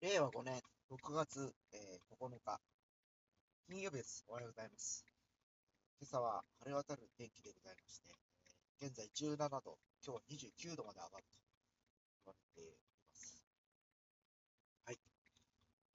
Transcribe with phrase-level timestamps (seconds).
[0.00, 2.58] 令和5年6月、えー、9日、
[3.68, 4.24] 金曜日です。
[4.28, 5.04] おはようございます。
[6.00, 8.08] 今朝は晴れ渡る天気でございまして、
[8.80, 11.24] えー現在17度、今日は29度まで上がる
[12.24, 13.44] と言われています。
[14.86, 14.98] はい。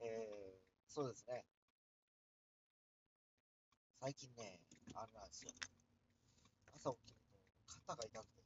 [0.00, 1.46] えー、そうですね。
[4.02, 4.60] 最近ね、
[4.92, 5.50] あれなんですよ。
[6.76, 7.40] 朝起きると
[7.86, 8.44] 肩が痛くて、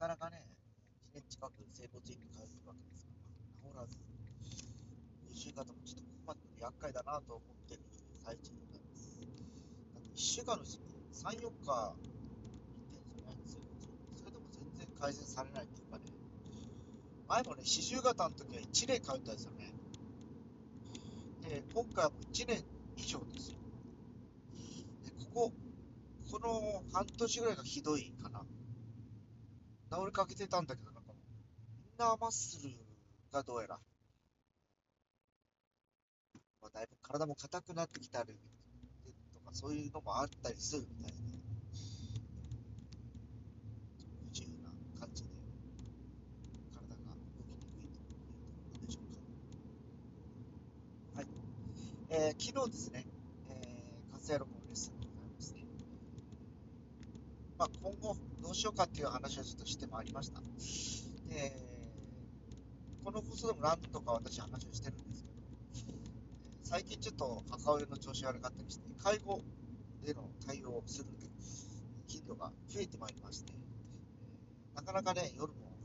[0.00, 0.46] なかなかね、
[1.12, 3.15] 1年近く整骨院に通ってるわけですから、
[3.66, 3.98] 治らず、
[5.28, 7.80] 五十肩もちょっとここまで厄介だなと思ってる
[8.24, 9.20] 最中でございます。
[9.94, 13.62] だって1週間のうちに3、4日行ってんじゃないんですよ。
[14.14, 16.04] それでも全然改善されないっていうかね、
[17.28, 19.72] 前もね、四十肩の時は1年通ったんですよね。
[21.48, 22.62] で、今回はもう1年
[22.96, 23.58] 以上ですよ。
[25.04, 25.52] で、ここ、
[26.30, 28.44] この半年ぐらいがひどいかな。
[29.90, 31.16] 治りかけてたんだけど、なんかもう、
[31.86, 32.85] インナーマッスル
[33.36, 33.78] がどうやら、
[36.62, 38.32] まあ、だいぶ体も硬くなってきたり
[39.34, 41.18] とか、そういうのもあったりするみたいで、
[44.24, 45.28] 不自由な感じで、
[46.72, 48.16] 体が動きにくいという
[48.72, 49.04] ところでしょう
[51.14, 51.20] か。
[51.20, 51.26] はい。
[52.08, 53.04] えー昨日ですね、
[53.50, 55.60] えー、カスヤロコのレッスンでございまして、
[57.58, 60.40] まあ、今後どうしようかっていう話をちょっとしてまいりました。
[61.28, 61.75] で、
[63.06, 65.24] この放送でも何度か私話をしてるんです
[65.86, 65.98] けど、
[66.64, 69.42] 最近ちょっと母親の調子悪かったりして、介護
[70.04, 71.06] での対応をする
[72.08, 73.52] 頻度が増えてまいりまして、
[74.74, 75.78] なかなかね、夜も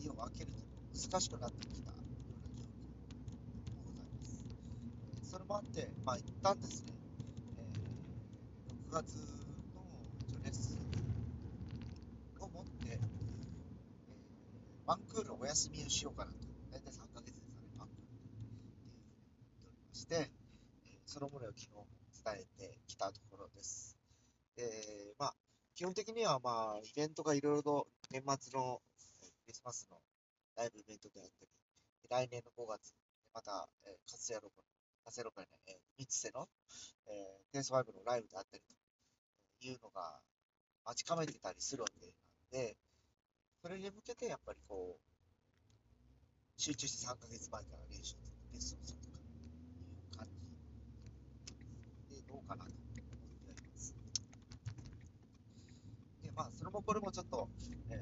[0.00, 0.58] 家を開けると
[0.98, 2.02] 難しくなってきたような
[2.56, 2.90] 状況で
[3.86, 5.30] ございます。
[5.30, 6.92] それもあって、まあ一旦ですね、
[7.56, 9.84] えー6月の
[10.26, 12.98] 一応レッスンを持って、
[14.86, 16.48] ワンクールお休みをしようかなと。
[16.70, 18.04] 大体3ヶ月ですよね、ワンクール
[19.96, 20.30] って、
[21.06, 21.68] その旨を昨日
[22.24, 23.96] 伝えてきたところです。
[24.56, 25.34] で、まあ、
[25.74, 28.80] 基本的にはまあ、イベントがいろいろと年末の
[29.44, 29.98] クリスマスの
[30.56, 31.50] ライブイベントであったり、
[32.10, 32.94] 来年の5月、
[33.34, 34.64] また、えー、カスヤロコ、
[35.04, 36.48] カスヤロコね、えー、三つ瀬の、
[37.06, 38.62] えー、テンス5のライブであったり
[39.60, 40.20] というのが
[40.84, 42.12] 待ち構えてたりするわけなん
[42.50, 42.76] で、
[43.62, 49.20] それに向けてやっぱりこう、集中して3ヶ月前から練習する、レッスンをするとかい
[50.08, 50.26] う感
[52.08, 53.02] じでどうかなと思って
[53.48, 53.94] おります。
[56.22, 57.48] で、まあ、それもこれもちょっと、
[57.90, 57.98] えー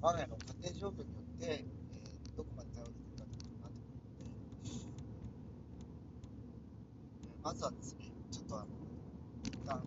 [0.00, 3.78] 我が家の家庭状況によって、えーどこまで対応できるかというのがなって、
[4.66, 4.86] えー
[7.42, 8.66] まずはですね、ちょっとあの、
[9.42, 9.82] 一旦、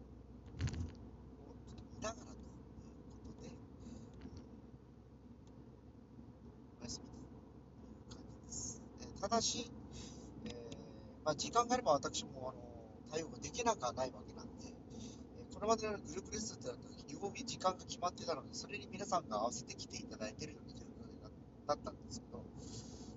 [1.46, 2.50] をちょっと見ながらという
[3.24, 3.56] ことで、
[6.82, 8.82] お休みという感じです。
[9.02, 9.72] えーただし、
[11.28, 21.20] まあ、時間があれば私もあの対応ができなくはないわけなんで、えこれまでのグループレッスンってなった時、曜日、時間が決まってたので、それに皆さんが合わせてきていただいているような状況に
[21.68, 22.40] なったんですけど、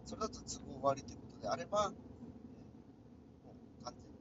[0.06, 1.92] それだと都合悪いということであれば、
[3.46, 4.18] えもう完全に、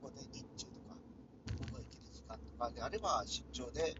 [0.00, 3.94] ここで日中とか、ここへ行ける時間とかであれば、出張で、え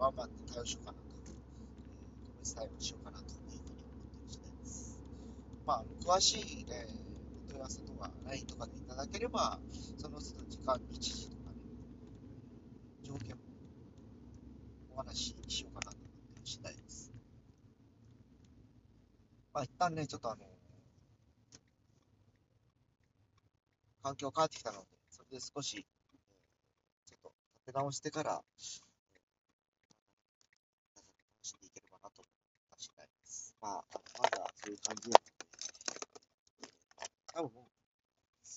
[0.00, 1.38] ワンマンで対応しようかなと、えー
[2.26, 4.98] 個別対応しようかなというふうに思っている次第です。
[5.64, 6.88] まあ、詳しい、ね、
[7.54, 9.60] 問い合わせとか LINE とかでいただければ、
[9.96, 11.56] その都度時間、日時とかね、
[13.04, 13.42] 条件も
[14.96, 17.12] お話ししようかなと思ってる次第です。
[19.52, 20.44] まあ、一旦ね、ちょっとあの、
[24.02, 25.86] 環境変わってきたので、それで少し、
[27.06, 28.44] ちょっと立て直してから、楽
[31.42, 32.32] しんでいければなと思っ
[32.72, 33.54] た次第です。
[33.60, 33.84] まあ、
[34.18, 35.34] まだそういう感じで、
[37.48, 37.70] 分もう、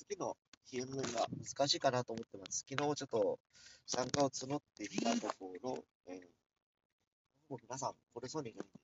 [0.09, 2.65] 次の日運が難しいかなと思ってます。
[2.69, 3.39] 昨日ちょっと
[3.85, 6.37] 参加を募っていたところ、えー
[7.49, 8.79] もう皆さん来れそうにないんで、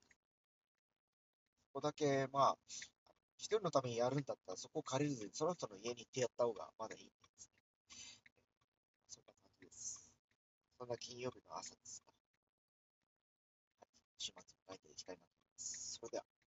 [1.67, 2.57] そこだけ、まあ、
[3.35, 7.55] 一人のためにやるんだったら、そこを借りずに、その人の家に行ってやった方がまだいいんですね。
[9.09, 10.13] そんな感じです。
[10.77, 12.13] そんな金曜日の朝ですが、
[13.81, 15.99] はい、週末を迎えていきたいなと思います。
[15.99, 16.42] それでは。